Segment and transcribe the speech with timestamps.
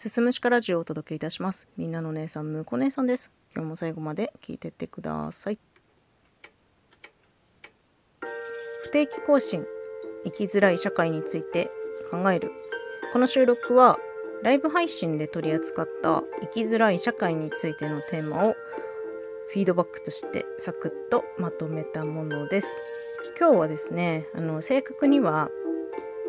[0.00, 1.66] すすむしかラジオをお届けいたします。
[1.76, 3.30] みんなの姉さん、むこ姉さんです。
[3.54, 5.58] 今日も最後まで聞いてってください。
[8.84, 9.66] 不定期更新、
[10.24, 11.70] 生きづらい社会について
[12.10, 12.50] 考える。
[13.12, 13.98] この収録は、
[14.42, 18.56] ライブ配信で取り扱った生きづらい社会についてのテーマを
[19.52, 22.68] フィードバックとしてサクッとまとめたものです。
[23.38, 25.50] 今日はですね、あの、正確には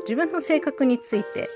[0.00, 1.48] 自分の性格について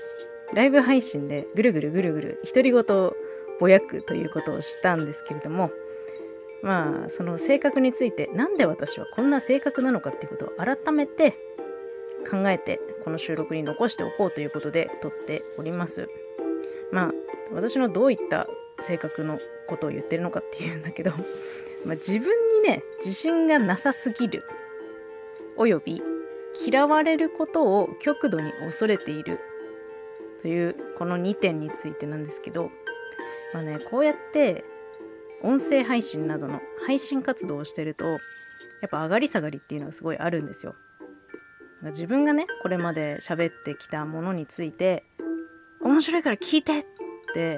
[0.53, 3.15] ライブ配信でぐるぐるぐるぐる独り言を
[3.59, 5.71] ぼやくということをしたんですけれども
[6.61, 11.37] まあその性格についてなんで私はこんな性格なのかっていうことを改めて
[12.29, 16.09] 考えてこの収録に残しておこうということで撮っております。
[16.91, 17.11] まあ
[17.53, 18.47] 私のどういった
[18.81, 21.11] 性格のことを言ってるのかっていうんだけど、
[21.85, 22.21] まあ、自分
[22.63, 24.43] にね自信がなさすぎる
[25.55, 26.01] および
[26.65, 29.39] 嫌われることを極度に恐れている
[30.45, 32.69] というこの2点についてなんですけど、
[33.51, 34.63] まあね、こうやって
[35.41, 38.19] 音声配信などの配信活動をしてると、やっ
[38.91, 40.75] ぱ上がり下がりっていうのがすごいあるんですよ。
[41.85, 45.03] 自分がね、これまで喋ってきたものについて、
[45.81, 46.85] 面白いから聞いてっ
[47.33, 47.57] て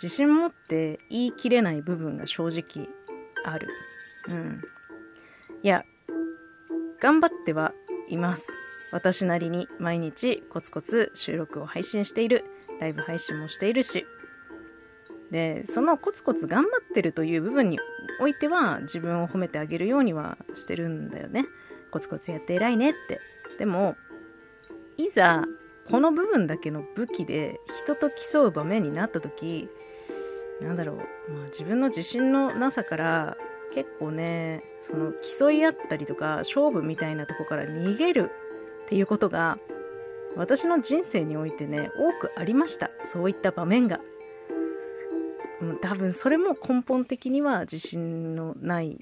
[0.00, 2.88] 自信持って言い切れない部分が正直
[3.44, 3.66] ある。
[4.28, 4.62] うん。
[5.64, 5.82] いや、
[7.00, 7.72] 頑張っては
[8.06, 8.46] います。
[8.94, 12.44] 私なりに毎日コツコツ収録を配信している。
[12.80, 14.06] ライブ配信もしているし。
[15.32, 17.80] でそのコツコツ頑張ってるという部分に
[18.20, 21.46] おいては自分を褒めてあげるようにはしてるんだよね。
[21.90, 23.20] コツコツやって偉いねって。
[23.58, 23.96] でも
[24.96, 25.42] いざ
[25.90, 29.68] この部分だけの武器で人と競う場面になった時
[30.60, 33.36] なんだろう、まあ、自分の自信のなさから
[33.74, 38.30] 結構ねその競い合ったりとか勝負みたいなとこから逃げる
[38.84, 39.58] っていうことが
[40.36, 42.90] 私の人生においてね多くありました。
[43.04, 44.00] そういった場面が。
[45.80, 48.98] 多分それも根本的には自信のない、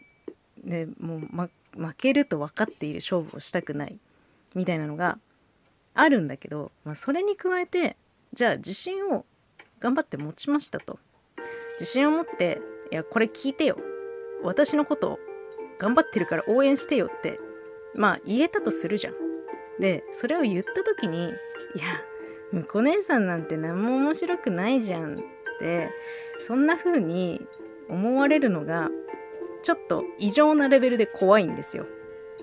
[0.63, 3.99] ね、もう、ま、負けると分かっている勝負をしたくない
[4.55, 5.19] みたいなのが
[5.95, 7.97] あるんだけど、まあ、それに加えて
[8.33, 9.25] じゃあ自信を
[9.81, 10.99] 頑張って持ちましたと。
[11.81, 12.61] 自信を持って
[12.93, 13.77] いやこれ聞いてよ。
[14.45, 15.19] 私のこと
[15.79, 17.41] 頑張ってるから応援してよって
[17.95, 19.15] まあ言えたとするじゃん。
[19.83, 21.33] で、それを言った時に、いや、
[22.53, 25.19] むこ姉さんなんて何も面白くないじゃんっ
[25.59, 25.91] て、
[26.47, 27.45] そんな風に
[27.89, 28.91] 思われるのが、
[29.65, 31.87] ちょっと異常なレベルで怖いんですよ。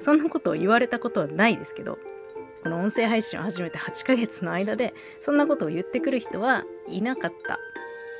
[0.02, 1.98] そんなことを言われたことはないですけど、
[2.64, 7.34] この音声配信を始めて8ヶ月の間で、そんなことを言ってくる人はいなかっ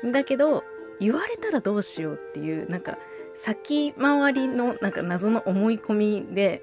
[0.02, 0.10] た。
[0.10, 0.64] だけど、
[0.98, 2.96] 言われたらどうしようっていう、なんか、
[3.34, 6.62] 先回りのなんか謎の思い込みで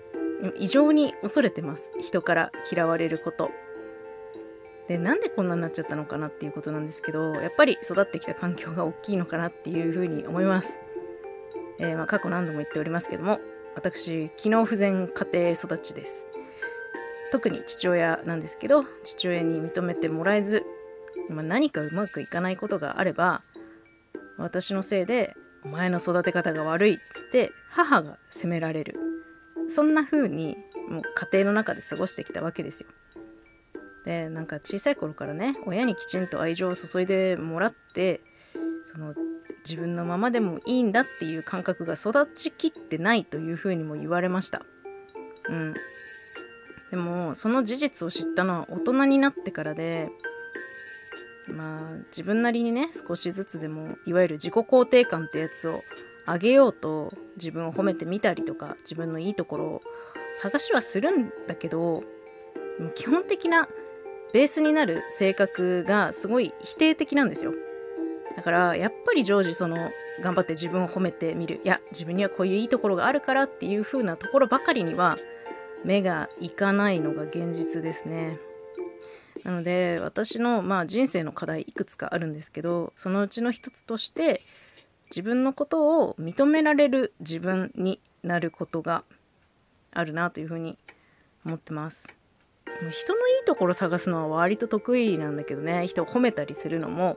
[0.59, 1.91] 異常に恐れてます。
[2.01, 3.51] 人から嫌われること。
[4.87, 10.79] で、なんでこんなになっちゃったのかなっていうことなんですけど、やっぱり育ってきた環境が大きいのかなっていうふうに思います。
[11.79, 13.39] えー、まあ、過去何度も言っておりますけども、
[13.75, 16.25] 私、機能不全家庭育ちです。
[17.31, 20.63] 特に父親なんですけど、父親に認めてもらえず、
[21.29, 23.41] ま、何かうまくいかないことがあれば、
[24.37, 26.97] 私のせいで、お前の育て方が悪いっ
[27.31, 29.06] て母が責められる。
[29.69, 30.57] そんな風に
[30.89, 32.87] もう家庭の中で過ごしてきたわけですよ。
[34.05, 38.21] でなんか小さい頃からね親にきちんと愛情を注いでもらって
[38.93, 39.13] その
[39.67, 44.65] 自分のままでもいいんだっていう感覚が育ちきってないというふうにも言われました。
[45.49, 45.73] うん。
[46.89, 50.07] でもその事実を知ったのは大人になってからで
[51.47, 55.81] まあ自分なりにね少しずつでもいわゆる自己肯定感ってやつを
[56.27, 59.81] 上げようと自分を褒めてみたりとか自分のいいところを
[60.41, 62.03] 探しはするんだけど
[62.95, 63.67] 基本的な
[64.33, 67.53] ベースになる性格がすごい否定的なんですよ。
[68.35, 69.89] だからやっぱり常時その
[70.21, 71.61] 頑張って自分を褒めてみる。
[71.63, 75.17] いや自分にはこういういいところがあるからっていう風なところばかりには
[75.83, 78.37] 目がいかないのが現実ですね。
[79.43, 84.41] なので私のまあ人生の課題いくつかあるんですけどそのうちの一つとして
[85.09, 89.03] 自分のことを認められる自分になることが
[89.91, 90.77] あるなというふうに
[91.45, 92.07] 思ってます。
[92.91, 97.15] 人のいいところ探すのは割と得意なんだけどね人を褒めたりするのも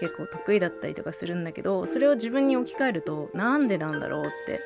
[0.00, 4.60] 結構得意だったりとかするんだけどそれを自分に置き換えるとなんでなんだろうって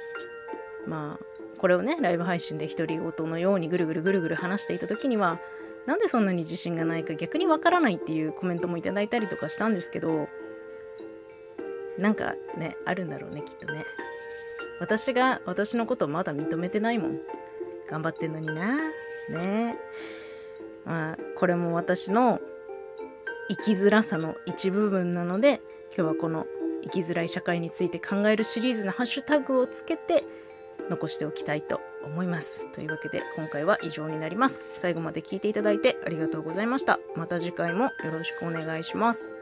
[0.86, 1.24] まあ
[1.58, 5.38] これをねライブ配信で独り言のようにぐるぐるぐるぐる話していた時には
[5.86, 10.28] なんでそんなに自信がないか逆にわからないっていうコメントもいただいたりとかしたんですけど
[11.98, 13.84] なんかね、あるんだろうね、きっとね。
[14.80, 17.18] 私が私のことまだ認めてないもん。
[17.90, 18.76] 頑張ってんのにな。
[19.30, 19.76] ね
[20.84, 22.40] まあ、これも私の
[23.48, 25.60] 生きづらさの一部分なので
[25.94, 26.46] 今日はこの
[26.82, 30.24] 生きづらい社会について考えるシリーズのハッシュタグをつけて
[30.88, 32.72] 残しておきたいと思います。
[32.72, 34.62] というわけで今回は以上になります。
[34.76, 36.98] 最後まで聞いていただいてありがとうございました。
[37.16, 39.37] また次回もよろしくお願いします。